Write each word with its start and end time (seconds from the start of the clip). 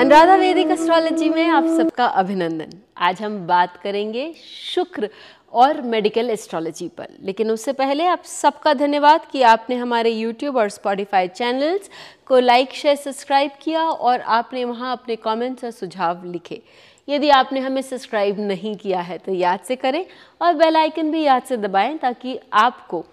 अनुराधा 0.00 0.34
वैदिक 0.34 0.70
एस्ट्रोलॉजी 0.70 1.28
में 1.28 1.48
आप 1.48 1.64
सबका 1.68 2.04
अभिनंदन। 2.20 2.70
आज 2.98 3.20
हम 3.22 3.36
बात 3.46 3.76
करेंगे 3.76 4.32
शुक्र 4.74 5.08
और 5.52 5.80
मेडिकल 5.84 6.30
एस्ट्रोलॉजी 6.30 6.88
पर। 6.88 7.08
लेकिन 7.22 7.50
उससे 7.50 7.72
पहले 7.72 8.06
आप 8.06 8.22
सबका 8.24 8.74
धन्यवाद 8.74 9.26
कि 9.32 9.42
आपने 9.42 9.76
हमारे 9.76 10.10
यूट्यूब 10.10 10.56
और 10.56 10.68
स्पॉटिफाई 10.68 11.28
चैनल्स 11.28 11.90
को 12.26 12.38
लाइक 12.38 12.72
शेयर 12.72 12.96
सब्सक्राइब 12.96 13.50
किया 13.62 13.82
और 13.82 14.20
आपने 14.20 14.64
वहाँ 14.64 14.92
अपने 14.92 15.16
कमेंट्स 15.18 15.64
और 15.64 15.70
सुझाव 15.70 16.24
लिखे। 16.24 16.62
यदि 17.08 17.30
आपने 17.30 17.60
हमें 17.60 17.82
सब्सक्राइब 17.82 18.40
नहीं 18.40 18.76
किया 18.76 19.00
है 19.00 19.18
तो 19.18 19.32
याद 19.34 19.60
से 19.60 19.76
करें 19.76 20.04
और 20.40 20.54
बेल 20.54 20.76
आइकन 20.76 21.10
भी 21.12 21.22
याद 21.22 21.42
से 21.42 21.56
दबाएँ 21.58 21.98
ताकि 21.98 22.38
आपको 22.52 23.04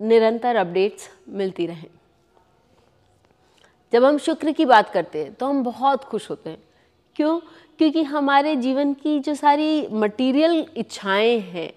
निरंतर 0.00 0.56
अपडेट्स 0.56 1.10
मिलती 1.28 1.66
रहें। 1.66 1.88
जब 3.92 4.04
हम 4.04 4.18
शुक्र 4.18 4.52
की 4.52 4.64
बात 4.64 4.90
करते 4.90 5.18
हैं 5.18 5.34
तो 5.34 5.46
हम 5.46 5.62
बहुत 5.62 6.04
खुश 6.04 6.30
होते 6.30 6.50
हैं। 6.50 6.62
क्यों? 7.16 7.40
क्योंकि 7.78 8.02
हमारे 8.02 8.56
जीवन 8.56 8.94
की 8.94 9.20
जो 9.20 9.34
सारी 9.34 9.86
मटेरियल 9.92 10.66
इच्छाएँ 10.76 11.38
हैं, 11.38 11.72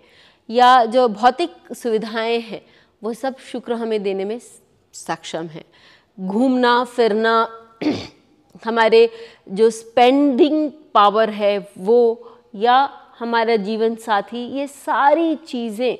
या 0.49 0.85
जो 0.85 1.07
भौतिक 1.07 1.53
सुविधाएँ 1.73 2.39
हैं, 2.39 2.65
वो 3.03 3.13
सब 3.13 3.37
शुक्र 3.37 3.73
हमें 3.73 4.03
देने 4.03 4.25
में 4.25 4.41
सक्षम 4.93 5.45
है। 5.45 5.63
घूमना, 6.19 6.83
फिरना, 6.83 7.67
हमारे 8.65 9.09
जो 9.49 9.69
स्पेंडिंग 9.69 10.71
पावर 10.93 11.29
है, 11.29 11.69
वो, 11.77 12.31
या 12.55 13.01
हमारा 13.19 13.55
जीवन 13.55 13.95
साथी, 13.95 14.47
ये 14.47 14.67
सारी 14.67 15.35
चीज़ें 15.35 15.97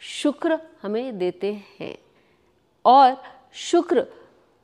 शुक्र 0.00 0.58
हमें 0.82 1.18
देते 1.18 1.62
हैं। 1.80 1.98
और 2.84 3.22
शुक्र 3.54 4.06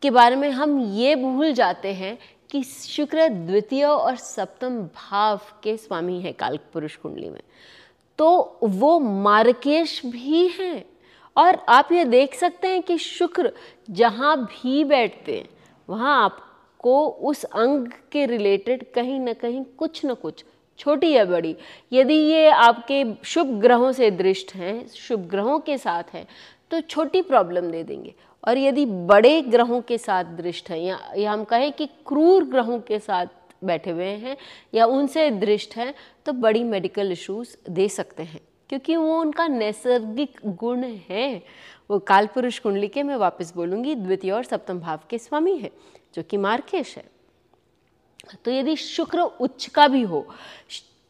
के 0.03 0.11
बारे 0.11 0.37
में 0.37 0.51
हम 0.51 0.79
ये 0.95 1.15
भूल 1.17 1.53
जाते 1.53 1.93
हैं 1.95 2.17
कि 2.51 2.63
शुक्र 2.65 3.29
द्वितीय 3.29 3.85
और 3.85 4.17
सप्तम 4.17 4.79
भाव 4.97 5.41
के 5.63 5.77
स्वामी 5.77 6.21
हैं 6.21 6.33
काल 6.35 6.59
पुरुष 6.73 6.97
कुंडली 6.97 7.29
में। 7.31 7.41
तो 8.19 8.59
वो 8.63 8.99
मार्केश 9.01 10.01
भी 10.07 10.47
हैं 10.51 10.85
और 11.37 11.59
आप 11.69 11.93
ये 11.93 12.05
देख 12.05 12.35
सकते 12.35 12.69
हैं 12.69 12.83
कि 12.83 12.99
शुक्र 12.99 13.53
जहाँ 13.91 14.37
भी 14.45 14.85
बैठते 14.85 15.37
हैं, 15.37 15.49
वहाँ 15.89 16.25
आपको 16.25 17.07
उस 17.09 17.45
अंग 17.45 17.87
के 18.13 18.25
रिलेटेड 18.27 18.85
कहीं 18.95 19.19
ना 19.21 19.33
कहीं 19.33 19.65
कुछ 19.79 20.05
ना 20.05 20.15
कुछ, 20.15 20.45
छोटी 20.79 21.11
या 21.13 21.25
बड़ी, 21.25 21.55
यदि 21.93 22.15
ये 22.15 22.49
आपके 22.49 23.05
शुभ 23.25 23.59
ग्रहों 23.61 23.93
से 23.93 24.11
दृष्ट 24.11 24.55
हैं, 24.55 24.87
शुभ 24.89 25.27
ग्रहों 25.27 25.59
के 25.59 25.79
साथ 25.79 26.15
हैं 26.15 26.27
तो 26.71 26.81
छोटी 26.81 27.23
प्रॉब्लम 27.23 27.71
दे 27.71 27.83
देंगे। 27.83 28.15
और 28.45 28.59
यदि 28.59 28.85
बड़े 28.87 29.41
ग्रहों 29.43 29.81
के 29.81 29.99
साथ 29.99 30.25
दृष्ट 30.37 30.71
हैं 30.71 30.79
या, 30.79 30.99
या 31.17 31.33
हम 31.33 31.45
कहें 31.45 31.73
कि 31.73 31.87
क्रूर 32.07 32.45
ग्रहों 32.45 32.79
के 32.81 32.99
साथ 32.99 33.27
बैठे 33.65 33.91
हुए 33.91 34.05
हैं 34.05 34.37
या 34.75 34.87
उनसे 34.87 35.31
दृष्ट 35.31 35.77
हैं 35.77 35.95
तो 36.27 36.33
बड़ी 36.35 36.63
मेडिकल 36.65 37.13
इश्यूज़ 37.13 37.57
दे 37.71 37.89
सकते 37.89 38.23
हैं 38.23 38.41
क्योंकि 38.71 38.97
वो 38.97 39.21
उनका 39.21 39.47
नैसर्गिक 39.47 40.39
गुण 40.47 40.85
है। 41.11 41.43
वो 41.91 41.99
काल 42.01 42.27
पुरुष 42.27 42.59
कुंडली 42.59 42.89
के 42.89 43.03
मैं 43.03 43.17
वापस 43.17 43.53
बोलूँगी 43.57 43.95
द्वितीय 43.95 44.31
और 44.31 44.45
सप्तम 44.45 44.81
भाव 44.81 45.01
के 45.11 45.19
स्वामी 45.19 45.57
है 45.57 45.71
जो 46.15 46.23
कि 46.23 46.37
मार्केश 46.37 46.97
है। 46.97 47.05
तो 48.45 48.51
यदि 48.51 48.77
शुक्र 48.77 49.21
उच्च 49.21 49.67
का 49.67 49.87
भी 49.89 50.03
हो 50.03 50.27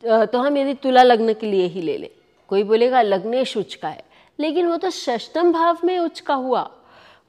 तो 0.03 0.39
हम 0.39 0.57
यदि 0.57 0.75
तुला 0.75 1.03
लग्न 1.03 1.35
के 1.35 1.47
लिए 1.47 1.67
ही 1.67 1.83
ले 1.83 1.97
लें। 1.99 2.11
कोई 2.51 2.63
बोलेगा 2.63 3.03
लग्नेश 3.03 3.57
उच्च 3.57 3.75
का 3.75 3.89
है 3.89 4.05
लेकिन 4.39 4.67
वो 4.67 4.77
तो 4.77 4.91
षष्टम 4.91 5.53
भाव 5.53 5.79
में 5.85 5.99
उच्च 5.99 6.21
का 6.21 6.35
हुआ। 6.37 6.71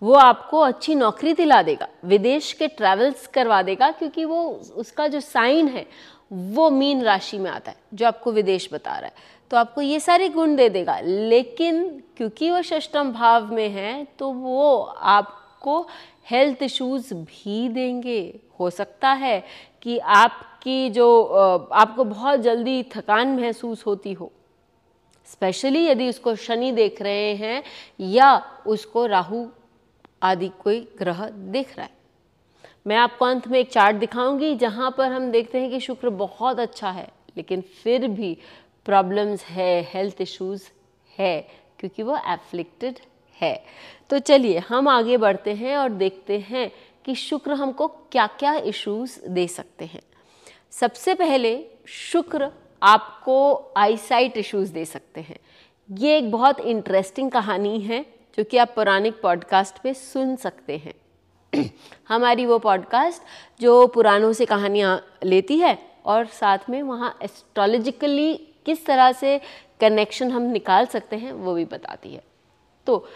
वो 0.01 0.13
आपको 0.13 0.59
अच्छी 0.59 0.95
नौकरी 0.95 1.33
दिला 1.33 1.61
देगा, 1.61 1.87
विदेश 2.05 2.51
के 2.53 2.67
ट्रैवल्स 2.67 3.25
करवा 3.27 3.61
देगा, 3.61 3.89
क्योंकि 3.91 4.25
वो 4.25 4.43
उसका 4.75 5.07
जो 5.07 5.19
साइन 5.19 5.67
है, 5.67 5.85
वो 6.31 6.69
मीन 6.69 7.01
राशि 7.03 7.37
में 7.37 7.49
आता 7.51 7.71
है, 7.71 7.77
जो 7.93 8.07
आपको 8.07 8.31
विदेश 8.31 8.69
बता 8.73 8.91
रहा 8.91 9.05
है। 9.05 9.37
तो 9.51 9.57
आपको 9.57 9.81
ये 9.81 9.99
सारे 9.99 10.29
गुण 10.29 10.55
दे 10.55 10.69
देगा, 10.69 10.99
लेकिन 10.99 11.87
क्योंकि 12.17 12.49
वो 12.51 12.61
षष्टम 12.61 13.11
भाव 13.11 13.53
में 13.53 13.69
है 13.69 14.05
तो 14.19 14.31
वो 14.31 14.77
आपको 14.81 15.81
हेल्थ 16.31 16.63
इश्यूज़ 16.63 17.13
भी 17.13 17.67
देंगे। 17.69 18.39
हो 18.59 18.69
सकता 18.69 19.09
है 19.11 19.43
कि 19.81 19.97
आपकी 19.97 20.89
जो 20.89 21.23
आपको 21.73 22.03
बहुत 22.03 22.39
जल्दी 22.39 22.81
थकान 22.95 23.35
महसूस 23.35 23.85
होती 23.85 24.13
हो 24.13 24.31
स्पेशली 25.27 25.85
यदि 25.85 26.09
उसको 26.09 26.35
शनि 26.37 26.71
देख 26.71 27.01
रहे 27.01 27.33
हैं 27.35 27.63
या 28.01 28.35
उसको 28.67 29.05
राहु 29.05 29.45
आदि 30.23 30.51
कोई 30.59 30.79
ग्रह 30.99 31.29
देख 31.29 31.77
रहा 31.77 31.85
है। 31.85 31.97
मैं 32.87 32.95
आपको 32.95 33.25
अंत 33.25 33.47
में 33.47 33.59
एक 33.59 33.71
चार्ट 33.71 33.95
दिखाऊँगी, 33.95 34.55
जहाँ 34.55 34.95
पर 34.97 35.11
हम 35.11 35.31
देखते 35.31 35.61
हैं 35.61 35.69
कि 35.69 35.79
शुक्र 35.79 36.09
बहुत 36.09 36.59
अच्छा 36.59 36.91
है, 36.91 37.11
लेकिन 37.37 37.61
फिर 37.61 38.07
भी 38.07 38.37
प्रॉब्लम्स 38.85 39.43
है 39.43 39.81
हेल्थ 39.93 40.21
इश्यूज़ 40.21 40.63
है, 41.17 41.47
क्योंकि 41.79 42.03
वो 42.03 42.17
एफ्लिक्टेड 42.17 42.99
है। 43.41 43.63
तो 44.09 44.19
चलिए, 44.19 44.57
हम 44.59 44.87
आगे 44.87 45.17
बढ़ते 45.17 45.53
हैं 45.53 45.77
और 45.77 45.89
देखते 45.89 46.39
हैं 46.39 46.71
कि 47.05 47.15
शुक्र 47.15 47.53
हमको 47.53 47.87
क्या 47.87 48.27
क्या 48.27 48.55
इश्यूज़ 48.55 49.19
दे 49.27 49.47
सकते 49.47 49.85
हैं। 49.85 50.01
सबसे 50.71 51.13
पहले, 51.13 51.65
शुक्र 51.87 52.51
आपको 52.83 53.71
आईसाइट 53.77 54.37
इश्यूज़ 54.37 54.73
दे 54.73 54.85
सकते 54.85 55.21
हैं। 55.21 55.39
ये 55.91 56.17
एक 56.17 56.31
बहुत 56.31 56.59
इंटरेस्टिंग 56.59 57.31
कहानी 57.31 57.79
है। 57.79 58.18
जो 58.39 58.43
कि 58.43 58.57
आप 58.57 58.71
पौराणिक 58.75 59.21
पॉडकास्ट 59.21 59.79
पे 59.83 59.93
सुन 59.93 60.35
सकते 60.35 60.77
हैं। 60.77 60.93
हमारी 62.07 62.45
वो 62.45 62.59
पॉडकास्ट 62.59 63.21
जो 63.61 63.87
पुरानों 63.87 64.33
से 64.33 64.45
कहानियाँ 64.45 65.17
लेती 65.23 65.57
है 65.59 65.77
और 66.05 66.25
साथ 66.25 66.57
में 66.69 66.83
वहाँ 66.83 67.17
एस्ट्रोलॉजिकली 67.21 68.33
किस 68.65 68.85
तरह 68.85 69.11
से 69.11 69.41
कनेक्शन 69.79 70.31
हम 70.31 70.41
निकाल 70.41 70.85
सकते 70.85 71.15
हैं, 71.15 71.31
वो 71.31 71.53
भी 71.53 71.65
बताती 71.65 72.13
है। 72.13 72.23
तो 72.87 73.07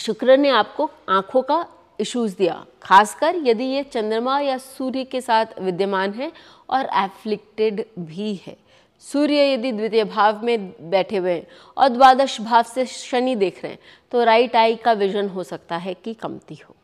शुक्र 0.00 0.36
ने 0.36 0.48
आपको 0.48 0.90
आँखों 1.08 1.42
का 1.42 1.66
इश्यूज़ 2.00 2.36
दिया, 2.36 2.66
खासकर 2.82 3.36
यदि 3.36 3.64
ये 3.64 3.82
चंद्रमा 3.82 4.40
या 4.40 4.58
सूर्य 4.58 5.04
के 5.04 5.20
साथ 5.20 5.60
विद्यमान 5.60 6.12
है 6.12 6.32
और 6.70 6.88
एफ्लिक्टेड 6.94 7.84
भी 7.98 8.34
है। 8.46 8.56
सूर्य 9.04 9.52
यदि 9.52 9.72
द्वितीय 9.72 10.04
भाव 10.04 10.44
में 10.44 10.90
बैठे 10.90 11.16
हुए 11.16 11.32
हैं 11.32 11.46
और 11.76 11.88
द्वादश 11.88 12.40
भाव 12.40 12.62
से 12.64 12.86
शनि 12.86 13.34
देख 13.36 13.62
रहे 13.62 13.72
हैं 13.72 13.78
तो 14.12 14.24
राइट 14.24 14.56
आई 14.56 14.76
का 14.76 14.92
विजन 14.94 15.28
हो 15.28 15.42
सकता 15.44 15.76
है 15.76 15.94
कि 15.94 16.14
कमती 16.14 16.54
हो। 16.64 16.74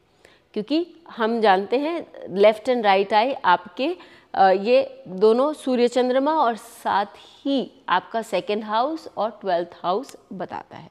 क्योंकि 0.54 0.86
हम 1.16 1.40
जानते 1.40 1.78
हैं 1.78 2.06
लेफ़्ट 2.36 2.68
एंड 2.68 2.84
राइट 2.84 3.12
आई 3.14 3.32
आपके 3.32 3.86
ये 4.60 5.04
दोनों 5.08 5.52
सूर्य 5.54 5.88
चंद्रमा 5.88 6.32
और 6.34 6.56
साथ 6.56 7.16
ही 7.44 7.70
आपका 7.88 8.22
सेकेंड 8.22 8.64
हाउस 8.64 9.08
और 9.16 9.30
ट्वेल्थ 9.40 9.70
हाउस 9.82 10.16
बताता 10.32 10.76
है। 10.76 10.90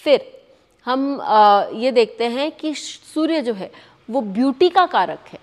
फिर 0.00 0.32
हम 0.86 1.20
ये 1.74 1.92
देखते 1.92 2.24
हैं 2.28 2.50
कि 2.52 2.74
सूर्य 2.74 3.40
जो 3.42 3.54
है, 3.54 3.70
वो 4.08 4.20
ब्यूटी 4.20 4.68
का 4.68 4.86
कारक 4.86 5.28
है। 5.28 5.38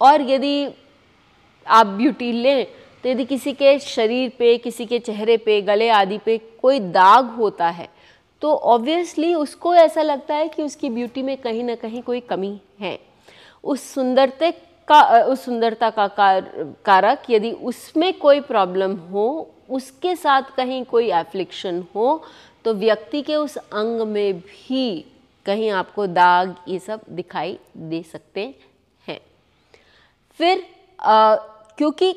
और 0.00 0.22
यदि 0.30 0.68
आप 1.66 1.86
ब्यूटी 1.86 2.32
लें 2.32 2.66
तो 3.04 3.08
यदि 3.08 3.24
किसी 3.24 3.52
के 3.52 3.78
शरीर 3.78 4.32
पे 4.38 4.56
किसी 4.58 4.86
के 4.86 4.98
चेहरे 4.98 5.36
पे 5.36 5.60
गले 5.62 5.88
आदि 5.88 6.18
पे 6.18 6.36
कोई 6.62 6.80
दाग 6.80 7.30
होता 7.30 7.68
है 7.68 7.88
तो 8.42 8.54
ऑब्वियसली 8.54 9.34
उसको 9.34 9.74
ऐसा 9.74 10.02
लगता 10.02 10.34
है 10.34 10.48
कि 10.48 10.62
उसकी 10.62 10.90
ब्यूटी 10.90 11.22
में 11.22 11.36
कहीं 11.36 11.64
ना 11.64 11.74
कहीं 11.74 12.02
कोई 12.02 12.20
कमी 12.20 12.60
है। 12.80 12.98
उस 13.64 13.82
सुंदरते 13.94 14.50
का 14.88 15.00
उस 15.24 15.44
सुंदरता 15.44 15.90
का 15.90 16.06
कार, 16.08 16.40
कारक 16.84 17.22
यदि 17.30 17.50
उसमें 17.52 18.12
कोई 18.18 18.40
प्रॉब्लम 18.40 18.94
हो 19.10 19.54
उसके 19.70 20.14
साथ 20.16 20.42
कहीं 20.56 20.84
कोई 20.84 21.10
एफ्लिक्शन 21.12 21.84
हो 21.94 22.22
तो 22.64 22.74
व्यक्ति 22.74 23.22
के 23.22 23.36
उस 23.36 23.56
अंग 23.56 24.00
में 24.02 24.38
भी 24.38 25.04
कहीं 25.46 25.70
आपको 25.70 26.06
दाग 26.06 26.54
ये 26.68 26.78
सब 26.78 27.00
दिखाई 27.10 27.58
दे 27.76 28.02
सकते 28.02 28.54
हैं। 29.06 29.20
फिर 30.40 30.66
आ, 31.00 31.36
क्योंकि 31.78 32.12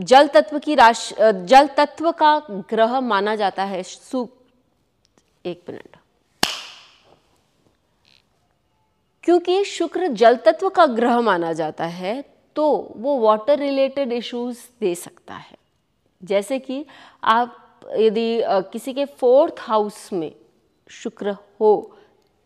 जल 0.00 0.28
तत्व 0.28 0.58
की 0.58 0.74
राशि 0.74 1.14
जल 1.44 1.66
तत्व 1.66 2.10
का 2.12 2.38
ग्रह 2.70 3.00
माना 3.00 3.34
जाता 3.36 3.64
है। 3.64 3.82
सु, 3.82 4.28
एक 5.44 5.62
मिनट। 5.68 5.96
क्योंकि 9.24 9.64
शुक्र 9.64 10.08
जल 10.08 10.36
तत्व 10.36 10.68
का 10.68 10.86
ग्रह 10.86 11.20
माना 11.20 11.52
जाता 11.52 11.84
है 11.86 12.22
तो 12.56 12.66
वो 12.96 13.18
वाटर 13.20 13.58
रिलेटेड 13.58 14.12
इश्यूज़ 14.12 14.58
दे 14.80 14.94
सकता 14.94 15.34
है। 15.34 15.56
जैसे 16.20 16.58
कि 16.58 16.84
आप, 17.24 17.80
यदि 17.96 18.40
किसी 18.72 18.92
के 18.92 19.04
फोर्थ 19.04 19.54
हाउस 19.60 20.12
में 20.12 20.32
शुक्र 20.90 21.36
हो, 21.60 21.96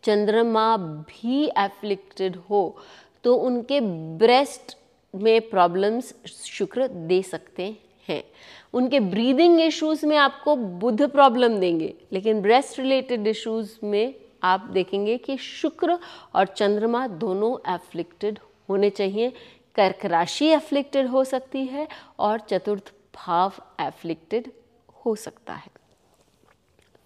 चंद्रमा 0.05 0.77
भी 0.77 1.45
एफ्लिक्टेड 1.59 2.37
हो 2.51 2.77
तो 3.25 3.35
उनके 3.37 3.81
ब्रेस्ट 4.19 4.77
में 5.15 5.51
प्रॉब्लम्स 5.51 6.15
शुक्र 6.45 6.89
दे 6.89 7.23
सकते 7.23 7.77
हैं। 8.09 8.25
उनके 8.73 9.01
ब्रीदिंग 9.01 9.61
इश्यूज़ 9.61 10.07
में 10.07 10.17
आपको 10.17 10.57
बुध 10.57 11.03
प्रॉब्लम 11.03 11.59
देंगे, 11.59 11.95
लेकिन 12.13 12.41
ब्रेस्ट 12.43 12.79
रिलेटेड 12.79 13.27
इश्यूज़ 13.27 13.77
में 13.85 14.15
आप 14.43 14.61
देखेंगे 14.61 15.19
कि 15.19 15.37
शुक्र 15.37 15.99
और 16.35 16.47
चंद्रमा 16.47 17.07
दोनों 17.07 17.75
एफ्लिक्टेड 17.75 18.39
होने 18.71 18.91
चाहिए। 18.91 19.33
कर्क 19.75 20.05
राशि 20.05 20.47
एफ्लिक्टेड 20.47 21.07
हो 21.07 21.25
सकती 21.25 21.65
है 21.67 21.89
और 22.19 22.41
चतुर्थ 22.41 22.93
भाव 23.15 23.53
एफ्लिक्टेड 23.81 24.51
हो 25.07 25.17
सकता 25.17 25.53
है। 25.53 25.71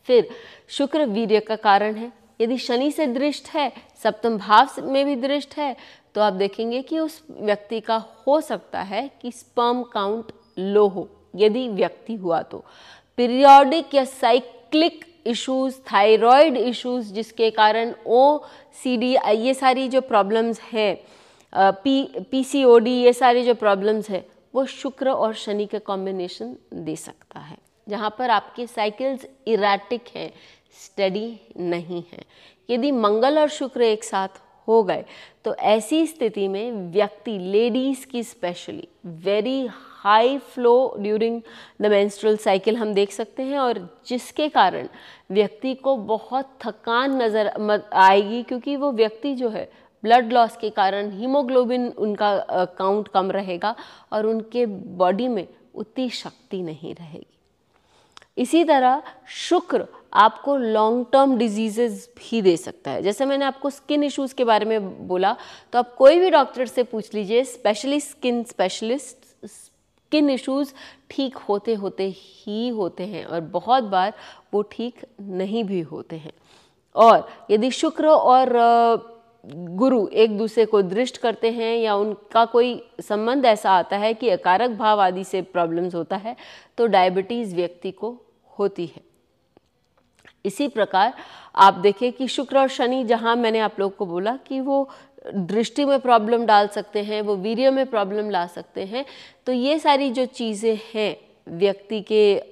फिर 0.04 0.28
शुक्र 0.68 1.06
वीर्य 1.06 1.40
का 1.40 1.56
कारण 1.56 1.94
है। 1.94 2.12
यदि 2.40 2.58
शनि 2.58 2.90
से 2.90 3.06
दृष्ट 3.06 3.48
है, 3.48 3.72
सप्तम 4.02 4.38
भाव 4.38 4.68
में 4.82 5.04
भी 5.04 5.16
दृष्ट 5.16 5.56
है 5.56 5.76
तो 6.14 6.20
आप 6.20 6.32
देखेंगे 6.32 6.82
कि 6.82 6.98
उस 6.98 7.22
व्यक्ति 7.30 7.80
का 7.80 7.96
हो 8.26 8.40
सकता 8.40 8.82
है 8.82 9.10
कि 9.22 9.32
स्पर्म 9.32 9.82
काउंट 9.92 10.32
लो 10.58 10.86
हो, 10.88 11.08
यदि 11.36 11.68
व्यक्ति 11.68 12.14
हुआ 12.14 12.40
तो। 12.42 12.64
पीरियोडिक 13.18 13.94
या 13.94 14.04
साइक्लिक 14.04 15.04
इश्यूज़ 15.26 15.76
थायराइड 15.92 16.56
इश्यूज़ 16.56 17.12
जिसके 17.14 17.50
कारण 17.50 17.94
ओ 18.06 18.38
सी 18.82 18.96
डी 18.96 19.14
ये 19.36 19.54
सारी 19.54 19.88
जो 19.88 20.00
प्रॉब्लम्स 20.02 20.60
हैं 20.72 20.96
P 21.52 22.02
P 22.30 22.42
C 22.44 22.64
O 22.64 22.78
D 22.78 22.90
ये 22.92 23.12
सारी 23.12 23.42
जो 23.44 23.54
प्रॉब्लम्स 23.54 24.10
है, 24.10 24.24
वो 24.54 24.64
शुक्र 24.66 25.10
और 25.10 25.34
शनि 25.34 25.66
का 25.66 25.78
कॉम्बिनेशन 25.80 26.56
दे 26.74 26.96
सकता 26.96 27.40
है, 27.40 27.56
जहाँ 27.86 28.14
पर 28.18 28.30
आपके 28.30 28.66
साइकिल्स 28.66 29.26
इराटिक 29.46 30.04
हैं 30.16 30.30
स्टडी 30.76 31.40
नहीं 31.58 32.02
है। 32.12 32.24
यदि 32.68 32.90
मंगल 32.92 33.38
और 33.38 33.48
शुक्र 33.50 33.82
एक 33.82 34.04
साथ 34.04 34.40
हो 34.68 34.82
गए। 34.82 35.04
तो 35.44 35.54
ऐसी 35.54 36.06
स्थिति 36.06 36.46
में 36.48 36.92
व्यक्ति 36.92 37.38
लेडीज़ 37.38 38.06
की 38.06 38.22
specially 38.22 38.88
very 39.24 39.66
high 39.72 40.36
flow 40.54 40.94
during 40.98 41.40
the 41.82 41.86
menstrual 41.86 42.36
cycle 42.36 42.76
हम 42.76 42.92
देख 42.94 43.12
सकते 43.12 43.42
हैं 43.42 43.58
और 43.58 43.78
जिसके 44.06 44.48
कारण 44.48 44.88
व्यक्ति 45.30 45.74
को 45.74 45.96
बहुत 45.96 46.50
थकान 46.64 47.22
नज़र 47.22 47.52
आएगी 47.92 48.42
क्योंकि 48.42 48.76
वो 48.76 48.92
व्यक्ति 48.92 49.34
जो 49.34 49.48
है 49.48 49.68
ब्लड 50.04 50.32
लॉस 50.32 50.56
के 50.56 50.70
कारण 50.70 51.10
हीमोग्लोबिन 51.10 51.88
उनका 51.88 52.36
काउंट 52.78 53.08
कम 53.08 53.30
रहेगा 53.30 53.74
और 54.12 54.26
उनके 54.26 54.66
बॉडी 54.66 55.28
में 55.28 55.46
उतनी 55.74 56.08
शक्ति 56.10 56.62
नहीं 56.62 56.94
रहेगी। 56.94 57.26
इसी 58.38 58.62
तरह 58.64 59.02
शुक्र 59.38 59.86
आपको 60.12 60.56
लॉन्ग 60.56 61.06
टर्म 61.12 61.36
डिजीजेज 61.38 62.08
भी 62.18 62.42
दे 62.42 62.56
सकता 62.56 62.90
है। 62.90 63.02
जैसे 63.02 63.24
मैंने 63.26 63.44
आपको 63.44 63.70
स्किन 63.70 64.04
इश्यूज़ 64.04 64.34
के 64.34 64.44
बारे 64.44 64.64
में 64.64 65.06
बोला 65.08 65.36
तो 65.72 65.78
आप 65.78 65.94
कोई 65.94 66.18
भी 66.20 66.30
डॉक्टर 66.30 66.66
से 66.66 66.82
पूछ 66.84 67.14
लीजिए 67.14 67.44
specially 67.46 68.00
skin 68.00 68.42
specialist 68.44 69.46
skin 69.46 70.30
issues 70.30 70.72
ठीक 71.10 71.36
होते 71.38 71.74
होते 71.74 72.08
ही 72.16 72.68
होते 72.70 73.06
हैं 73.06 73.24
और 73.24 73.40
बहुत 73.52 73.84
बार 73.84 74.12
वो 74.54 74.62
ठीक 74.62 75.04
नहीं 75.20 75.64
भी 75.64 75.80
होते 75.82 76.16
हैं। 76.16 76.32
और 76.96 77.28
यदि 77.50 77.70
शुक्र 77.70 78.08
और 78.08 78.52
गुरु 79.46 80.06
एक 80.14 80.36
दूसरे 80.38 80.64
को 80.66 80.80
दृष्ट 80.82 81.16
करते 81.16 81.50
हैं 81.50 81.76
या 81.76 81.94
उनका 81.94 82.44
कोई 82.44 82.80
संबंध 83.00 83.44
ऐसा 83.46 83.72
आता 83.72 83.96
है 83.96 84.12
कि 84.14 84.28
अकारक 84.30 84.70
भाव 84.70 85.00
आदि 85.00 85.24
से 85.24 85.42
प्रॉब्लम्स 85.42 85.94
होता 85.94 86.16
है 86.16 86.36
तो 86.78 86.86
डायबिटीज़ 86.86 87.54
व्यक्ति 87.56 87.90
को 87.90 88.16
होती 88.58 88.86
है। 88.86 89.02
इसी 90.48 90.68
प्रकार 90.68 91.14
आप 91.56 91.74
देखें 91.76 92.12
कि 92.12 92.28
शुक्र 92.28 92.58
और 92.58 92.68
शनि, 92.68 93.04
जहाँ 93.04 93.36
मैंने 93.36 93.58
आप 93.60 93.80
लोग 93.80 93.96
को 93.96 94.06
बोला 94.06 94.36
कि 94.46 94.60
वो 94.60 94.88
दृष्टि 95.26 95.84
में 95.84 95.98
प्रॉब्लम 96.00 96.44
डाल 96.46 96.68
सकते 96.68 97.02
हैं, 97.02 97.20
वो 97.22 97.36
वीर्य 97.36 97.70
में 97.70 97.86
प्रॉब्लम 97.86 98.30
ला 98.30 98.46
सकते 98.48 98.84
हैं 98.84 99.04
तो 99.46 99.52
ये 99.52 99.78
सारी 99.78 100.10
जो 100.10 100.24
चीज़ें 100.26 100.78
हैं, 100.94 101.16
व्यक्ति 101.48 102.00
के 102.02 102.42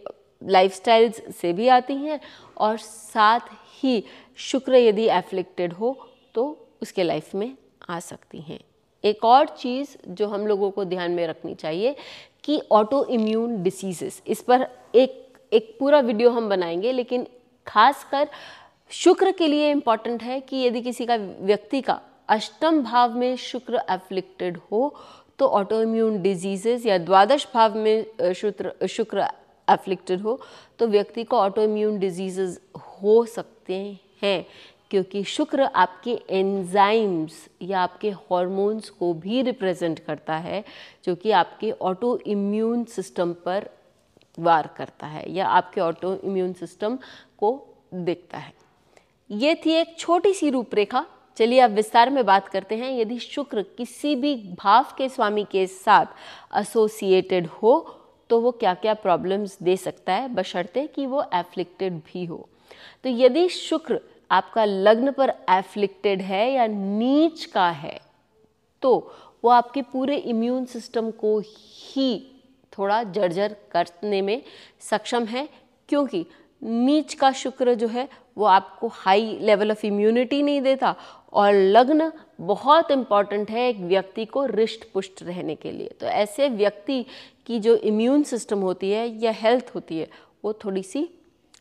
लाइफस्टाइल्स 0.42 1.20
से 1.36 1.52
भी 1.52 1.68
आती 1.68 1.94
हैं 1.96 2.20
और 2.56 2.78
साथ 2.78 3.40
ही 3.82 4.02
शुक्र 4.38 4.76
यदि 4.76 5.06
एफ्लिक्टेड 5.10 5.72
हो 5.72 5.96
तो 6.34 6.44
उसके 6.82 7.02
लाइफ 7.02 7.34
में 7.34 7.52
आ 7.88 7.98
सकती 8.00 8.40
हैं। 8.40 8.58
एक 9.04 9.24
और 9.24 9.46
चीज़ 9.48 9.96
जो 10.08 10.26
हम 10.28 10.46
लोगों 10.46 10.70
को 10.70 10.84
ध्यान 10.84 11.12
में 11.12 11.26
रखनी 11.26 11.54
चाहिए 11.54 11.94
कि 12.44 12.60
ऑटो 12.72 13.04
इम्यून 13.06 13.62
डिसीजेस 13.62 14.22
इस 14.26 14.40
पर 14.40 14.66
एक 14.94 15.22
एक 15.52 15.76
पूरा 15.80 16.00
वीडियो 16.00 16.30
हम 16.30 16.48
बनाएँगे, 16.48 16.92
लेकिन 16.92 17.26
खासकर 17.66 18.28
शुक्र 18.90 19.32
के 19.32 19.46
लिए 19.46 19.70
इंपॉर्टेंट 19.70 20.22
है 20.22 20.40
कि 20.40 20.56
यदि 20.56 20.80
किसी 20.82 21.06
का 21.06 21.16
व्यक्ति 21.40 21.80
का 21.80 22.00
अष्टम 22.28 22.82
भाव 22.82 23.18
में 23.18 23.36
शुक्र 23.36 23.80
एफ्लिक्टेड 23.90 24.58
हो 24.72 24.94
तो 25.38 25.46
ऑटो 25.46 25.80
इम्यून 25.82 26.20
डिजीजेज 26.22 26.86
या 26.86 26.98
द्वादश 26.98 27.46
भाव 27.54 27.76
में 27.76 28.32
शुक्र 28.34 28.86
शुक्र 28.88 29.26
एफ्लिक्टेड 29.68 30.20
हो 30.20 30.40
तो 30.78 30.86
व्यक्ति 30.86 31.24
को 31.24 31.36
ऑटो 31.36 31.62
इम्यून 31.62 31.98
डिजीजेज 31.98 32.58
हो 32.78 33.24
सकते 33.26 33.76
हैं, 34.22 34.46
क्योंकि 34.90 35.22
शुक्र 35.24 35.62
आपके 35.62 36.12
एंजाइम्स 36.30 37.46
या 37.62 37.80
आपके 37.80 38.10
हॉर्मोन्स 38.10 38.90
को 38.90 39.12
भी 39.14 39.42
रिप्रेजेंट 39.42 39.98
करता 39.98 40.36
है, 40.36 40.62
जो 41.04 41.14
कि 41.14 41.30
आपके 41.30 41.70
ऑटो 41.72 42.16
इम्यून 42.26 42.84
सिस्टम 42.84 43.32
पर 43.44 43.68
वार 44.38 44.66
करता 44.76 45.06
है 45.06 45.30
या 45.32 45.46
आपके 45.48 45.80
ऑटो 45.80 46.14
इम्यून 46.14 46.52
सिस्टम 46.52 46.98
को 47.38 47.50
देखता 47.94 48.38
है। 48.38 48.52
ये 49.30 49.54
थी 49.66 49.72
एक 49.72 49.98
छोटी 49.98 50.32
सी 50.34 50.50
रूपरेखा। 50.50 51.04
चलिए 51.36 51.60
अब 51.60 51.70
विस्तार 51.70 52.10
में 52.10 52.24
बात 52.26 52.48
करते 52.48 52.76
हैं। 52.76 52.90
यदि 52.98 53.18
शुक्र 53.18 53.62
किसी 53.78 54.14
भी 54.16 54.34
भाव 54.58 54.94
के 54.98 55.08
स्वामी 55.08 55.44
के 55.44 55.66
साथ 55.66 56.06
एसोसिएटेड 56.56 57.46
हो 57.46 57.78
तो 58.30 58.40
वो 58.40 58.50
क्या 58.50 58.74
क्या 58.74 58.94
प्रॉब्लम्स 58.94 59.58
दे 59.62 59.76
सकता 59.76 60.12
है? 60.12 60.28
बशर्ते 60.28 60.86
कि 60.86 61.06
वो 61.06 61.24
एफ्लिक्टेड 61.34 61.92
भी 61.92 62.24
हो। 62.24 62.48
तो 63.04 63.10
यदि 63.10 63.48
शुक्र 63.48 64.00
आपका 64.30 64.64
लग्न 64.64 65.12
पर 65.12 65.32
एफ्लिक्टेड 65.50 66.22
है 66.22 66.50
या 66.52 66.66
नीच 66.66 67.44
का 67.44 67.68
है 67.70 67.98
तो 68.82 68.94
वो 69.44 69.50
आपके 69.50 69.82
पूरे 69.82 70.16
इम्यून 70.16 70.64
सिस्टम 70.64 71.10
को 71.10 71.38
ही 71.40 72.35
थोड़ा 72.78 73.02
जर्जर 73.02 73.56
करने 73.72 74.22
में 74.22 74.42
सक्षम 74.80 75.24
है, 75.24 75.48
क्योंकि 75.88 76.24
नीच 76.62 77.14
का 77.14 77.30
शुक्र 77.32 77.74
जो 77.74 77.88
है, 77.88 78.08
वो 78.36 78.44
आपको 78.44 78.88
हाई 78.88 79.38
लेवल 79.40 79.70
ऑफ़ 79.70 79.84
इम्यूनिटी 79.86 80.42
नहीं 80.42 80.60
देता 80.60 80.94
और 81.32 81.52
लग्न 81.52 82.10
बहुत 82.40 82.90
इंपॉर्टेंट 82.90 83.50
है 83.50 83.68
एक 83.68 83.80
व्यक्ति 83.80 84.24
को 84.24 84.44
रिष्ट 84.46 84.84
पुष्ट 84.94 85.22
रहने 85.22 85.54
के 85.54 85.70
लिए। 85.72 85.94
तो 86.00 86.06
ऐसे 86.06 86.48
व्यक्ति 86.48 87.04
की 87.46 87.58
जो 87.58 87.74
इम्यून 87.76 88.22
सिस्टम 88.22 88.60
होती 88.60 88.90
है 88.90 89.08
या 89.18 89.30
हेल्थ 89.32 89.70
होती 89.74 89.98
है, 89.98 90.08
वो 90.44 90.52
थोड़ी 90.52 90.82
सी 90.82 91.08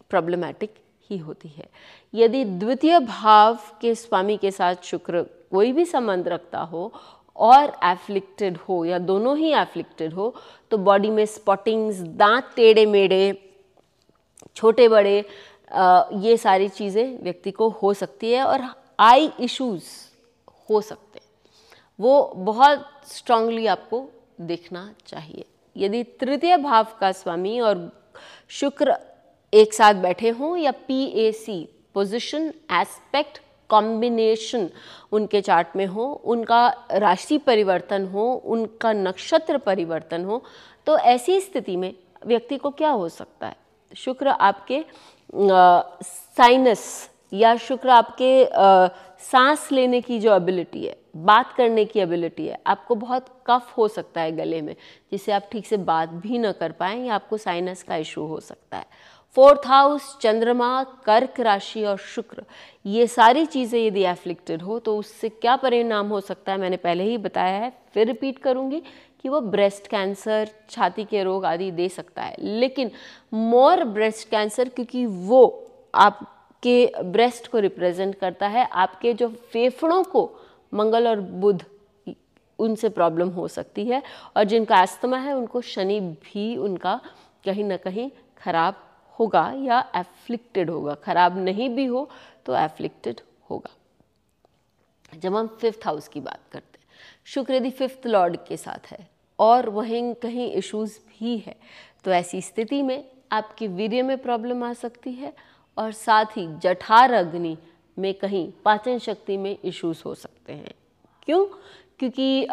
प्रॉब्लमेटिक 0.09 0.73
ही 1.09 1.17
होती 1.17 1.49
है। 1.49 1.67
यदि 2.13 2.43
द्वितीय 2.45 2.99
भाव 2.99 3.57
के 3.81 3.93
स्वामी 3.95 4.37
के 4.37 4.51
साथ 4.51 4.75
शुक्र 4.83 5.21
कोई 5.51 5.71
भी 5.71 5.85
संबंध 5.85 6.27
रखता 6.27 6.59
हो 6.59 6.91
और 7.35 7.73
एफ्लिक्टेड 7.83 8.57
हो 8.57 8.83
या 8.85 8.99
दोनों 8.99 9.37
ही 9.37 9.51
एफ्लिक्टेड 9.53 10.13
हो 10.13 10.33
तो 10.71 10.77
बॉडी 10.77 11.09
में 11.09 11.25
स्पॉटिंग्स 11.25 11.99
दांत 11.99 12.51
टेढ़े 12.55 12.85
मेढ़े 12.85 13.51
छोटे 14.55 14.87
बड़े 14.87 15.25
आ, 15.71 16.05
ये 16.13 16.37
सारी 16.37 16.69
चीज़ें 16.69 17.23
व्यक्ति 17.23 17.51
को 17.51 17.69
हो 17.69 17.93
सकती 17.93 18.31
है 18.31 18.43
और 18.43 18.67
आई 18.99 19.31
इश्यूज़ 19.39 19.83
हो 20.69 20.81
सकते 20.81 21.19
हैं। 21.19 21.25
वो 21.99 22.33
बहुत 22.35 22.85
स्ट्रांगली 23.07 23.65
आपको 23.67 24.09
देखना 24.41 24.93
चाहिए। 25.07 25.45
यदि 25.77 26.03
तृतीय 26.03 26.57
भाव 26.57 26.87
का 26.99 27.11
स्वामी 27.11 27.59
और 27.59 27.89
शुक्र 28.49 28.95
एक 29.53 29.73
साथ 29.73 29.93
बैठे 29.93 30.29
हों 30.29 30.55
या 30.57 30.71
P 30.71 31.03
A 31.05 31.31
C 31.31 31.57
position 31.93 32.53
aspect 32.71 33.39
combination 33.69 34.69
उनके 35.11 35.41
चार्ट 35.41 35.75
में 35.75 35.85
हो 35.85 36.05
उनका 36.25 36.67
राशि 36.91 37.37
परिवर्तन 37.37 38.05
हो 38.05 38.31
उनका 38.45 38.93
नक्षत्र 38.93 39.57
परिवर्तन 39.57 40.25
हो 40.25 40.43
तो 40.87 40.97
ऐसी 40.97 41.39
स्थिति 41.41 41.75
में 41.77 41.93
व्यक्ति 42.25 42.57
को 42.57 42.69
क्या 42.69 42.89
हो 42.89 43.09
सकता 43.09 43.47
है? 43.47 43.55
शुक्र 43.91 44.27
आपके 44.27 44.83
साइनस 45.33 47.09
या 47.33 47.55
शुक्र 47.57 47.89
आपके 47.89 48.45
आ, 48.45 48.87
सांस 49.31 49.71
लेने 49.71 50.01
की 50.01 50.19
जो 50.19 50.35
एबिलिटी 50.35 50.85
है 50.85 50.95
बात 51.17 51.53
करने 51.53 51.85
की 51.85 51.99
एबिलिटी 51.99 52.47
है 52.47 52.57
आपको 52.67 52.95
बहुत 52.95 53.25
कफ 53.47 53.73
हो 53.77 53.87
सकता 53.87 54.21
है 54.21 54.31
गले 54.31 54.61
में 54.61 54.75
जिससे 55.11 55.31
आप 55.31 55.47
ठीक 55.51 55.65
से 55.67 55.77
बात 55.77 56.09
भी 56.09 56.37
ना 56.37 56.51
कर 56.51 56.71
पाएँ 56.71 57.05
या 57.07 57.15
आपको 57.15 57.37
साइनस 57.37 57.83
का 57.83 57.95
इशू 57.95 58.25
हो 58.25 58.39
सकता 58.39 58.77
है। 58.77 58.85
फोर्थ 59.35 59.67
हाउस, 59.67 60.17
चंद्रमा, 60.21 60.83
कर्क 61.05 61.39
राशि 61.39 61.83
और 61.83 61.97
शुक्र। 61.97 62.43
ये 62.85 63.07
सारी 63.07 63.45
चीज़ें 63.45 63.79
यदि 63.79 64.03
एफ्लिक्टेड 64.03 64.61
हो 64.61 64.77
तो 64.79 64.97
उससे 64.97 65.29
क्या 65.29 65.55
परिणाम 65.55 66.09
हो 66.09 66.21
सकता 66.21 66.51
है? 66.51 66.57
मैंने 66.57 66.77
पहले 66.77 67.03
ही 67.03 67.17
बताया 67.17 67.57
है, 67.57 67.71
फिर 67.93 68.07
रिपीट 68.07 68.37
करूँगी 68.39 68.81
कि 69.23 69.29
वो 69.29 69.41
ब्रेस्ट 69.41 69.87
कैंसर 69.87 70.49
छाती 70.69 71.03
के 71.05 71.23
रोग 71.23 71.45
आदि 71.45 71.69
दे 71.71 71.89
सकता 71.89 72.21
है। 72.21 72.35
लेकिन 72.39 72.91
मोर 73.33 73.83
ब्रेस्ट 73.83 74.29
कैंसर 74.29 74.69
क्योंकि 74.69 75.05
वो 75.05 75.41
आपके 75.93 76.91
ब्रेस्ट 77.03 77.47
को 77.47 77.59
रिप्रेजेंट 77.59 78.15
करता 78.15 78.47
है, 78.47 78.67
आपके 78.67 79.13
जो 79.13 79.27
फेफड़ों 79.27 80.03
को, 80.03 80.29
मंगल 80.73 81.07
और 81.07 81.19
बुध, 81.19 81.63
उनसे 82.59 82.89
प्रॉब्लम 82.89 83.29
हो 83.29 83.47
सकती 83.47 83.85
है। 83.85 84.01
और 84.37 84.43
जिनका 84.43 84.77
अस्थमा 84.77 85.17
है, 85.17 85.33
उनको 85.33 85.61
शनि 85.63 85.99
भी 85.99 86.55
उनका 86.57 86.99
कहीं 87.45 87.63
ना 87.63 87.77
कहीं 87.77 88.09
खराब 88.43 88.81
होगा 89.19 89.51
या 89.55 89.79
एफ्लिक्टेड 89.95 90.69
होगा। 90.69 90.93
खराब 90.95 91.37
नहीं 91.37 91.69
भी 91.69 91.85
हो 91.85 92.09
तो 92.45 92.55
एफ्लिक्टेड 92.55 93.21
होगा। 93.49 95.19
जब 95.19 95.35
हम 95.35 95.47
फिफ्थ 95.61 95.85
हाउस 95.85 96.07
की 96.07 96.19
बात 96.19 96.39
करते 96.51 96.77
हैं, 96.79 96.85
शुक्र 97.25 97.53
यदि 97.53 97.69
फिफ्थ 97.71 98.07
लॉर्ड 98.07 98.37
के 98.47 98.57
साथ 98.57 98.91
है 98.91 99.07
और 99.39 99.69
वहीं 99.69 100.13
कहीं 100.13 100.51
इश्यूज़ 100.51 100.97
भी 101.09 101.37
है 101.37 101.55
तो 102.05 102.11
ऐसी 102.11 102.41
स्थिति 102.41 102.81
में 102.81 103.03
आपके 103.31 103.67
वीर्य 103.67 104.01
में 104.01 104.17
प्रॉब्लम 104.17 104.63
आ 104.63 104.73
सकती 104.73 105.11
है 105.13 105.33
और 105.77 105.91
साथ 105.91 106.37
ही 106.37 106.47
जठार 106.63 107.13
अग्नि 107.13 107.57
में 107.97 108.13
कहीं 108.13 108.51
पाचन 108.65 108.97
शक्ति 108.99 109.37
में 109.37 109.57
इश्यूज़ 109.63 110.01
हो 110.05 110.13
सकते 110.15 110.53
हैं। 110.53 110.73
क्यों? 111.23 111.45
क्योंकि 111.99 112.45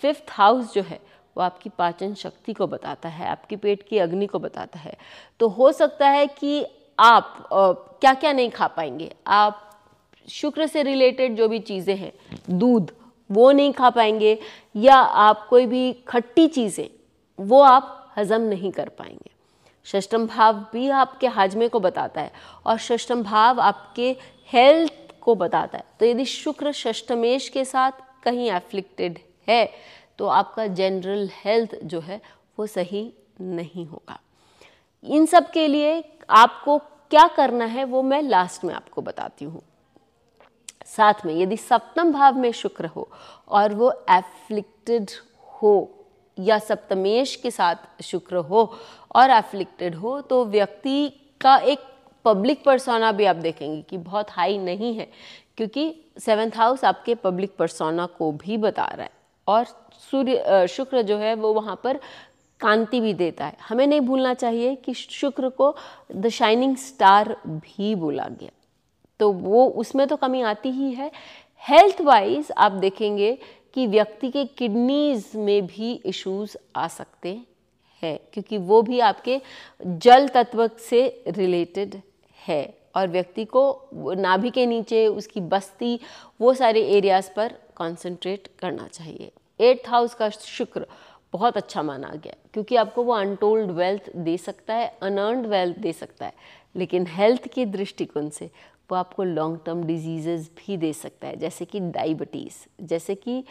फिफ्थ 0.00 0.30
हाउस 0.30 0.72
जो 0.74 0.82
है 0.82 1.00
वो 1.36 1.42
आपकी 1.42 1.70
पाचन 1.70 2.14
शक्ति 2.14 2.52
को 2.52 2.66
बताता 2.66 3.08
है, 3.08 3.28
आपके 3.28 3.56
पेट 3.56 3.82
की 3.88 3.98
अग्नि 3.98 4.26
को 4.26 4.38
बताता 4.38 4.78
है। 4.78 4.96
तो 5.40 5.48
हो 5.48 5.72
सकता 5.72 6.08
है 6.08 6.26
कि 6.28 6.64
आप 6.98 7.48
क्या 7.52 8.14
क्या 8.14 8.32
नहीं 8.32 8.50
खा 8.50 8.66
पाएँगे। 8.68 9.10
आप 9.26 9.66
शुक्र 10.28 10.66
से 10.66 10.82
रिलेटेड 10.82 11.36
जो 11.36 11.48
भी 11.48 11.58
चीज़ें 11.60 11.96
हैं, 11.96 12.12
दूध, 12.50 12.92
वो 13.30 13.50
नहीं 13.52 13.72
खा 13.72 13.90
पाएँगे 13.90 14.38
या 14.76 14.96
आप 14.96 15.46
कोई 15.48 15.66
भी 15.66 15.92
खट्टी 16.08 16.46
चीज़ें, 16.48 16.88
वो 17.38 17.60
आप 17.62 18.12
हजम 18.16 18.40
नहीं 18.42 18.70
कर 18.72 18.88
पाएँगे। 18.88 19.30
षष्टम 19.86 20.26
भाव 20.26 20.54
भी 20.72 20.88
आपके 20.90 21.26
हाजमे 21.28 21.68
को 21.68 21.80
बताता 21.80 22.20
है 22.20 22.32
और 22.66 22.78
षष्टम 22.78 23.22
भाव 23.22 23.60
आपके 23.60 24.10
हेल्थ 24.52 24.92
को 25.22 25.34
बताता 25.34 25.78
है। 25.78 25.84
तो 26.00 26.06
यदि 26.06 26.24
शुक्र 26.24 26.72
षष्टमेश 26.72 27.48
के 27.48 27.64
साथ 27.64 27.92
कहीं 28.24 28.50
एफ्लिक्टेड 28.50 29.18
है 29.48 29.64
तो 30.20 30.26
आपका 30.28 30.66
जनरल 30.68 31.28
हेल्थ 31.34 31.74
जो 31.84 32.00
है 32.00 32.20
वो 32.58 32.66
सही 32.66 33.02
नहीं 33.40 33.84
होगा। 33.86 34.18
इन 35.04 35.26
सब 35.26 35.50
के 35.50 35.66
लिए 35.66 36.02
आपको 36.30 36.76
क्या 37.10 37.26
करना 37.26 37.64
है 37.66 37.84
वो 37.84 38.02
मैं 38.02 38.20
लास्ट 38.22 38.64
में 38.64 38.72
आपको 38.74 39.02
बताती 39.02 39.44
हूँ। 39.44 39.62
साथ 40.86 41.24
में 41.26 41.34
यदि 41.34 41.56
सप्तम 41.56 42.12
भाव 42.12 42.38
में 42.38 42.50
शुक्र 42.52 42.86
हो 42.86 43.08
और 43.48 43.74
वो 43.74 43.92
एफ्लिक्टेड 44.10 45.10
हो 45.52 45.72
या 46.38 46.58
सप्तमेश 46.58 47.34
के 47.36 47.50
साथ 47.50 48.02
शुक्र 48.02 48.36
हो 48.36 48.64
और 49.14 49.30
एफ्लिक्टेड 49.30 49.94
हो 49.94 50.20
तो 50.20 50.44
व्यक्ति 50.46 51.12
का 51.40 51.56
एक 51.56 51.86
पब्लिक 52.24 52.64
परसोना 52.64 53.12
भी 53.12 53.24
आप 53.24 53.36
देखेंगे 53.36 53.80
कि 53.82 53.98
बहुत 53.98 54.30
हाई 54.30 54.58
नहीं 54.58 54.94
है, 54.96 55.08
क्योंकि 55.56 55.94
सेवेंथ 56.18 56.56
हाउस 56.56 56.84
आपके 56.84 57.14
पब्लिक 57.14 57.56
परसोना 57.56 58.06
को 58.08 58.30
भी 58.34 58.56
बता 58.58 58.84
रहा 58.84 59.02
है। 59.02 59.18
और 59.50 59.64
सूर्य 60.10 60.66
शुक्र 60.68 61.02
जो 61.02 61.16
है 61.18 61.34
वो 61.34 61.52
वहाँ 61.54 61.80
पर 61.84 62.00
कांति 62.60 63.00
भी 63.00 63.12
देता 63.14 63.46
है। 63.46 63.56
हमें 63.68 63.86
नहीं 63.86 64.00
भूलना 64.00 64.32
चाहिए 64.34 64.74
कि 64.76 64.94
शुक्र 64.94 65.48
को 65.50 65.74
द 66.14 66.28
शाइनिंग 66.28 66.76
स्टार 66.76 67.36
भी 67.46 67.94
बोला 67.94 68.26
गया। 68.30 68.50
तो 69.20 69.30
वो, 69.32 69.66
उसमें 69.66 70.06
तो 70.06 70.16
कमी 70.16 70.42
आती 70.42 70.70
ही 70.70 70.92
है। 70.92 71.10
हेल्थ 71.62 72.00
वाइज 72.00 72.50
आप 72.56 72.72
देखेंगे 72.72 73.38
कि 73.74 73.86
व्यक्ति 73.86 74.30
के 74.30 74.44
किडनीज 74.58 75.30
में 75.36 75.66
भी 75.66 75.92
इश्यूज़ 76.06 76.56
आ 76.76 76.86
सकते 76.88 77.38
हैं, 78.02 78.18
क्योंकि 78.32 78.58
वो 78.58 78.82
भी 78.82 79.00
आपके 79.00 79.40
जल 79.82 80.28
तत्व 80.28 80.68
से 80.80 81.02
रिलेटेड 81.28 82.00
है 82.38 82.62
और 82.96 83.08
व्यक्ति 83.08 83.44
को 83.44 84.14
नाभि 84.16 84.50
के 84.50 84.66
नीचे, 84.66 85.06
उसकी 85.06 85.40
बस्ती, 85.40 85.98
वो 86.40 86.54
सारे 86.54 86.82
एरियाज़ 86.88 87.30
पर 87.36 87.54
कंसंट्रेट 87.80 88.48
करना 88.58 88.86
चाहिए। 88.88 89.30
एट्थ 89.60 89.88
हाउस 89.88 90.14
का 90.14 90.28
शुक्र 90.30 90.86
बहुत 91.32 91.56
अच्छा 91.56 91.82
माना 91.82 92.08
गया, 92.14 92.34
क्योंकि 92.54 92.76
आपको 92.76 93.02
वो 93.04 93.12
अनटोल्ड 93.14 93.70
वेल्थ 93.72 94.10
दे 94.16 94.36
सकता 94.38 94.74
है 94.74 94.86
अनर्नड 95.02 95.46
वेल्थ 95.46 95.78
दे 95.78 95.92
सकता 95.92 96.26
है, 96.26 96.32
लेकिन 96.74 97.06
हेल्थ 97.08 97.46
के 97.48 97.66
दृष्टिकोण 97.68 98.28
से 98.30 98.50
वो 98.90 98.96
आपको 98.96 99.24
लॉन्ग 99.24 99.58
टर्म 99.66 99.82
डिजीज़ेस 99.84 100.50
भी 100.56 100.76
दे 100.76 100.92
सकता 100.92 101.26
है, 101.26 101.36
जैसे 101.36 101.64
कि 101.64 101.80
डायबिटीज़ 101.80 102.84
जैसे 102.84 103.14
कि 103.16 103.42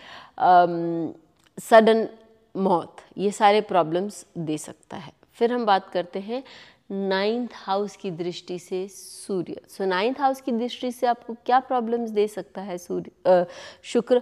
सडन 1.57 2.07
मौत, 2.55 2.95
ये 3.17 3.31
सारे 3.31 3.62
प्रॉब्लम्स 3.63 4.25
दे 4.38 4.57
सकता 4.57 4.98
है। 4.98 5.13
फिर 5.38 5.53
हम 5.53 5.65
बात 5.65 5.89
करते 5.89 6.19
हैं 6.19 6.43
नाइन्थ 6.89 7.51
हाउस 7.55 7.96
की 7.96 8.12
दृष्टि 8.12 8.58
से 8.60 8.88
सूर्य। 8.88 9.62
सो 9.69 9.86
नाइन्थ 9.86 10.19
हाउस 10.19 10.41
की 10.41 10.51
दृष्टि 10.51 10.91
से 10.91 11.08
आपको 11.08 11.34
क्या 11.46 11.60
प्रॉब्लम्स 11.60 12.10
दे 12.10 12.27
सकता 12.27 12.62
है 12.62 12.77
सूर्य? 12.77 13.46
शुक्र 13.84 14.22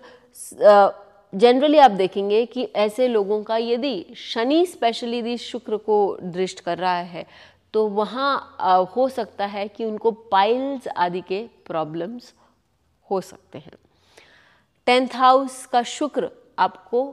जनरली 1.34 1.78
आप 1.78 1.92
देखेंगे 1.92 2.46
कि 2.46 2.64
ऐसे 2.76 3.08
लोगों 3.08 3.42
का 3.44 3.58
यदि 3.58 4.06
शनि 4.18 4.66
स्पेशली 4.66 5.20
यदि 5.20 5.38
शुक्र 5.38 5.78
को 5.78 6.18
दृष्ट 6.24 6.60
कर 6.60 6.78
रहा 6.78 6.98
है 6.98 7.26
तो 7.74 7.88
वहाँ 7.88 8.88
हो 8.96 9.08
सकता 9.10 9.46
है 9.46 9.68
कि 9.68 9.86
उनको 9.86 10.12
पाइल्स 10.12 10.88
आदि 10.88 11.22
के 11.22 11.42
प्रॉब्लम्स 11.66 12.34
हो 13.06 13.22
सकते 13.22 13.58
हैं। 13.58 13.74
टेंथ 14.88 15.16
हाउस 15.16 15.66
का 15.66 15.82
शुक्र 15.84 16.30
आपको 16.60 17.04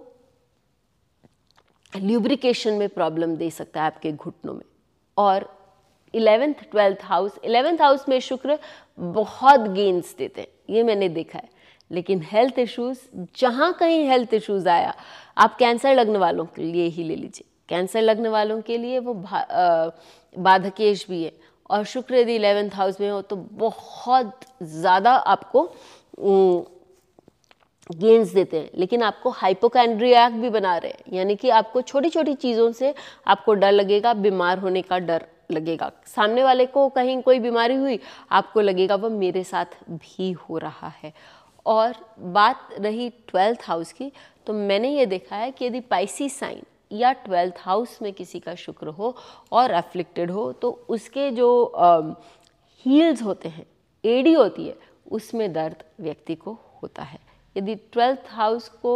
ल्यूब्रिकेशन 1.92 2.75
में 2.75 2.88
प्रॉब्लम 2.88 3.37
दे 3.37 3.50
सकता 3.50 3.80
है 3.80 3.87
आपके 3.87 4.12
घुटनों 4.12 4.54
में। 4.54 4.64
और 5.16 5.49
eleventh 6.14 6.54
twelfth 6.71 6.99
house 7.02 7.38
eleventh 7.44 7.80
house 7.80 8.09
में 8.09 8.18
शुक्र 8.21 8.59
बहुत 8.99 9.61
गेंस 9.61 10.14
देते 10.18 10.40
हैं, 10.40 10.49
ये 10.71 10.83
मैंने 10.83 11.09
देखा 11.09 11.38
है। 11.38 11.49
लेकिन 11.90 12.23
हेल्थ 12.23 12.59
इश्यूज़ 12.59 12.99
जहाँ 13.38 13.73
कहीं 13.73 14.04
हेल्थ 14.09 14.35
इश्यूज़ 14.35 14.68
आया, 14.68 14.94
आप 15.38 15.56
कैंसर 15.59 15.94
लगने 15.94 16.18
वालों 16.18 16.44
के 16.47 16.62
लिए 16.62 16.87
ही 16.87 17.04
ले 17.04 17.16
लीजिए। 17.16 17.44
कैंसर 17.68 18.02
लगने 18.02 18.28
वालों 18.28 18.61
के 18.62 18.78
लिए 18.78 18.99
वो 18.99 19.14
बाधकेश 19.14 21.06
भी 21.09 21.23
है। 21.25 21.33
और 21.71 21.85
शुक्र 21.85 22.14
यदि 22.14 22.35
इलेवेंथ 22.37 22.71
हाउस 22.75 23.00
में 23.00 23.11
हो 23.11 23.21
तो 23.23 23.37
बहुत 23.37 24.40
ज़्यादा 24.62 25.12
आपको 25.12 25.62
गेंस 27.86 28.32
देते 28.32 28.58
हैं, 28.58 28.70
लेकिन 28.74 29.02
आपको 29.02 29.30
हाइपोकैंड्रियाक 29.32 30.32
भी 30.32 30.50
बना 30.50 30.76
रहे 30.76 30.90
हैं, 30.90 31.16
यानी 31.16 31.36
कि 31.36 31.48
आपको 31.50 31.80
छोटी 31.82 32.08
छोटी 32.10 32.34
चीज़ों 32.34 32.70
से 32.72 32.94
आपको 33.26 33.54
डर 33.54 33.72
लगेगा, 33.72 34.12
बीमार 34.14 34.58
होने 34.58 34.82
का 34.82 34.98
डर 35.00 35.26
लगेगा। 35.52 35.90
सामने 36.06 36.42
वाले 36.44 36.66
को 36.66 36.88
कहीं 36.88 37.20
कोई 37.22 37.38
बीमारी 37.40 37.74
हुई, 37.74 37.98
आपको 38.30 38.60
लगेगा 38.60 38.94
वो 38.94 39.10
मेरे 39.10 39.42
साथ 39.44 39.76
भी 39.88 40.30
हो 40.32 40.58
रहा 40.58 40.92
है। 41.02 41.12
और 41.66 41.94
बात 42.18 42.68
रही 42.78 43.08
ट्वेल्थ 43.28 43.62
हाउस 43.64 43.92
की 43.92 44.10
तो 44.46 44.52
मैंने 44.52 44.88
ये 44.90 45.04
देखा 45.06 45.36
है 45.36 45.50
कि 45.50 45.64
यदि 45.64 45.80
पाइसी 45.82 46.28
साइन 46.28 46.62
या 46.92 47.12
ट्वेल्थ 47.18 47.54
हाउस 47.58 47.98
में 48.02 48.12
किसी 48.12 48.40
का 48.40 48.54
शुक्र 48.54 48.88
हो 48.88 49.14
और 49.52 49.70
एफ्लिक्टेड 49.74 50.30
हो 50.30 50.50
तो 50.52 50.70
उसके 50.88 51.30
जो 51.30 51.48
हील्स 52.86 53.22
होते 53.22 53.48
हैं 53.48 53.66
एडी 54.04 54.32
होती 54.32 54.66
है, 54.66 54.76
उसमें 55.10 55.52
दर्द 55.52 55.84
व्यक्ति 56.00 56.34
को 56.34 56.58
होता 56.82 57.02
है। 57.02 57.18
यदि 57.56 57.75
ट्वेल्थ 57.92 58.30
हाउस 58.30 58.68
को 58.84 58.94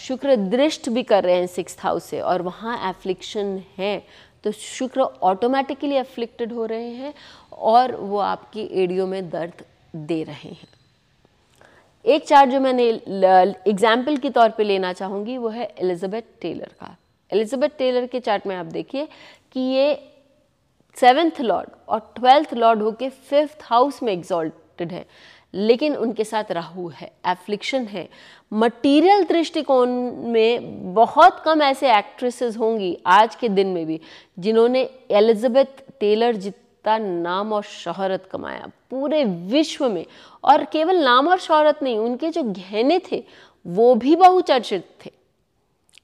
शुक्र 0.00 0.36
दृष्ट 0.36 0.88
भी 0.88 1.02
कर 1.02 1.24
रहे 1.24 1.36
हैं 1.36 1.46
सिक्स 1.48 1.76
हाउस 1.80 2.04
से 2.04 2.20
और 2.20 2.42
वहाँ 2.42 2.78
एफ्लिक्शन 2.90 3.62
है 3.78 4.02
तो 4.44 4.50
शुक्र 4.52 5.00
ऑटोमेटिकली 5.00 5.96
एफ्लिक्टेड 5.96 6.52
हो 6.52 6.64
रहे 6.66 6.90
हैं 6.92 7.12
और 7.52 7.94
वो 7.96 8.18
आपकी 8.18 8.68
एडियो 8.82 9.06
में 9.06 9.28
दर्द 9.30 9.64
दे 9.96 10.22
रहे 10.22 10.48
हैं। 10.50 10.68
एक 12.04 12.26
चार्ट 12.26 12.50
जो 12.50 12.60
मैंने 12.60 12.88
एग्ज़ाम्पल 12.88 14.16
के 14.16 14.30
तौर 14.30 14.48
पे 14.50 14.64
लेना 14.64 14.92
चाहूँगी, 14.92 15.36
वो 15.38 15.48
है 15.48 15.64
एलिजाबेथ 15.78 16.22
टेलर 16.42 16.70
का। 16.80 16.96
एलिजाबेथ 17.32 17.76
टेलर 17.78 18.06
के 18.06 18.20
चार्ट 18.20 18.46
में 18.46 18.54
आप 18.56 18.66
देखिए 18.68 19.06
कि 19.52 19.60
ये 19.60 19.94
सेवेंथ 20.96 21.40
लॉर्ड 21.40 21.70
और 21.88 22.00
ट्वेल्थ 22.16 22.54
लॉर्ड 22.54 22.82
होके 22.82 23.08
फिफ्थ 23.08 23.62
हाउस 23.64 24.02
में 24.02 24.12
एग्जॉल्टेड 24.12 24.92
है। 24.92 25.04
लेकिन 25.54 25.96
उनके 25.96 26.24
साथ 26.24 26.44
राहु 26.50 26.88
है 26.88 27.12
एफ्लिक्शन 27.26 27.84
है। 27.84 28.08
मटीरियल 28.52 29.24
दृष्टिकोण 29.24 29.88
में 30.16 30.94
बहुत 30.94 31.42
कम 31.44 31.62
ऐसे 31.62 31.96
एक्ट्रेसेस 31.96 32.56
होंगी 32.56 32.98
आज 33.06 33.34
के 33.34 33.48
दिन 33.48 33.66
में 33.66 33.86
भी, 33.86 34.00
जिन्होंने 34.38 34.90
एलिजाबेथ 35.10 35.92
टेलर 36.00 36.36
जितना 36.36 36.98
नाम 36.98 37.52
और 37.52 37.62
शहरत 37.62 38.28
कमाया 38.32 38.70
पूरे 38.90 39.24
विश्व 39.24 39.88
में। 39.88 40.06
और 40.44 40.64
केवल 40.64 40.96
नाम 40.96 41.28
और 41.28 41.38
शहरत 41.38 41.82
नहीं, 41.82 41.98
उनके 41.98 42.30
जो 42.30 42.42
गहने 42.42 43.00
थे, 43.12 43.24
वो 43.66 43.94
भी 43.94 44.16
बहुचर्चित 44.16 44.88
थे। 45.06 45.12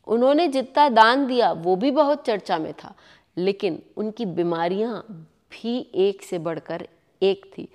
उन्होंने 0.07 0.49
जितना 0.49 0.89
दान 0.89 1.27
दिया, 1.27 1.53
वो 1.53 1.77
भी 1.77 1.91
बहुत 1.91 2.27
चर्चा 2.27 2.59
में 2.59 2.73
था। 2.73 2.95
लेकिन 3.37 3.83
उनकी 3.97 4.25
बीमारियाँ 4.27 5.07
भी 5.53 5.91
एक 5.95 6.23
से 6.23 6.39
बढ़कर 6.39 6.89
एक 7.23 7.47
थी। 7.47 7.69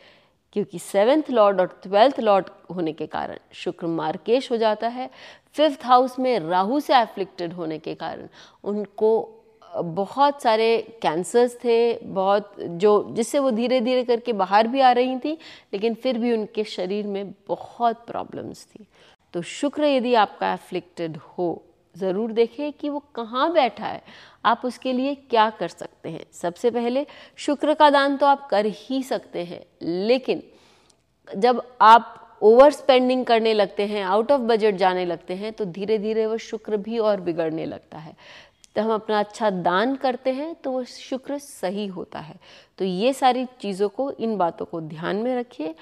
क्योंकि 0.53 0.79
सेवेंथ 0.79 1.29
लॉर्ड 1.29 1.59
और 1.61 1.67
ट्वेल्थ 1.83 2.19
लॉर्ड 2.19 2.49
होने 2.75 2.93
के 2.93 3.05
कारण 3.07 3.37
शुक्र 3.53 3.87
मार्केश 3.87 4.51
हो 4.51 4.57
जाता 4.57 4.87
है। 4.87 5.09
फिफ्थ 5.55 5.85
हाउस 5.85 6.19
में 6.19 6.39
राहु 6.39 6.79
से 6.79 6.95
एफ्लिक्टेड 6.95 7.53
होने 7.53 7.79
के 7.79 7.95
कारण 7.95 8.27
उनको 8.63 9.39
बहुत 9.75 10.41
सारे 10.41 10.97
कैंसर्स 11.01 11.55
थे, 11.55 11.93
बहुत 11.95 12.55
जो, 12.59 13.13
जिससे 13.13 13.39
वो 13.39 13.51
धीरे 13.51 13.79
धीरे 13.81 14.03
करके 14.03 14.33
बाहर 14.33 14.67
भी 14.67 14.79
आ 14.79 14.91
रही 14.91 15.17
थी, 15.19 15.37
लेकिन 15.73 15.93
फिर 15.93 16.17
भी 16.17 16.33
उनके 16.33 16.63
शरीर 16.63 17.07
में 17.07 17.33
बहुत 17.47 18.05
प्रॉब्लम्स 18.07 18.65
थी। 18.65 18.85
तो 19.33 19.41
शुक्र 19.41 19.83
यदि 19.83 20.13
आपका 20.15 20.53
एफ्लिक्टेड 20.53 21.17
हो 21.17 21.61
ज़रूर 21.95 22.31
देखें 22.31 22.71
कि 22.73 22.89
वो 22.89 22.99
कहाँ 23.15 23.51
बैठा 23.53 23.85
है। 23.85 24.01
आप 24.45 24.61
उसके 24.65 24.93
लिए 24.93 25.15
क्या 25.29 25.49
कर 25.49 25.67
सकते 25.67 26.09
हैं? 26.09 26.25
सबसे 26.33 26.71
पहले 26.71 27.05
शुक्र 27.37 27.73
का 27.73 27.89
दान 27.89 28.17
तो 28.17 28.25
आप 28.25 28.47
कर 28.49 28.65
ही 28.67 29.01
सकते 29.03 29.43
हैं, 29.43 29.63
लेकिन 29.81 30.43
जब 31.27 31.61
आप 31.81 32.19
ओवर 32.41 32.71
स्पेंडिंग 32.71 33.25
करने 33.25 33.53
लगते 33.53 33.85
हैं 33.87 34.03
आउट 34.03 34.31
ऑफ़ 34.31 34.41
बजट 34.43 34.75
जाने 34.75 35.05
लगते 35.05 35.33
हैं 35.33 35.51
तो 35.53 35.65
धीरे 35.67 35.97
धीरे 35.97 36.25
वो 36.25 36.37
शुक्र 36.39 36.77
भी 36.77 36.97
और 36.99 37.21
बिगड़ने 37.21 37.65
लगता 37.65 37.97
है। 37.97 38.15
तो 38.75 38.81
हम 38.81 38.93
अपना 38.93 39.19
अच्छा 39.19 39.49
दान 39.49 39.95
करते 39.95 40.31
हैं 40.31 40.53
तो 40.55 40.71
वो 40.71 40.83
शुक्र 40.83 41.37
सही 41.37 41.85
होता 41.87 42.19
है। 42.19 42.35
तो 42.77 42.85
ये 42.85 43.13
सारी 43.13 43.45
चीज़ों 43.61 43.89
को, 43.89 44.11
इन 44.11 44.35
बातों 44.37 44.65
को 44.65 44.81
ध्यान 44.81 45.15
में 45.15 45.35
रखिए 45.35 45.73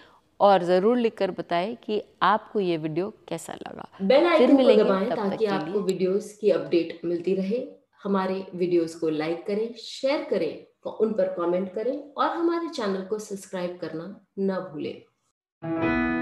और 0.42 0.64
ज़रूर 0.64 0.98
लिखकर 0.98 1.32
बताएँ 1.32 1.76
कि 1.84 2.02
आपको 2.24 2.60
ये 2.60 2.78
वीडियो 2.78 3.10
कैसा 3.28 3.54
लगा। 3.68 3.88
बेल 4.02 4.26
आइकन 4.28 4.58
को 4.58 4.76
दबाएँ 4.84 5.10
ताकि 5.10 5.46
आपको 5.58 5.80
वीडियोस 5.82 6.32
की 6.42 6.50
अपडेट 6.52 7.00
मिलती 7.06 7.36
रहे। 7.36 7.64
हमारे 8.04 8.46
वीडियोस 8.56 8.96
को 8.96 9.10
लाइक 9.12 9.46
करें 9.48 9.74
शेयर 9.80 10.24
करें 10.30 10.66
उन 10.92 11.12
पर 11.14 11.28
कमेंट 11.34 11.74
करें 11.74 11.98
और 12.14 12.28
हमारे 12.28 12.70
चैनल 12.70 13.02
को 13.10 13.20
सब्सक्राइब 13.20 13.78
करना 13.82 14.06
न 14.40 14.60
भूलें। 14.72 16.21